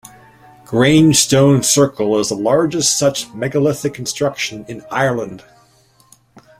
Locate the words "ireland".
4.89-5.43